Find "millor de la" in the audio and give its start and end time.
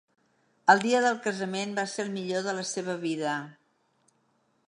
2.15-2.65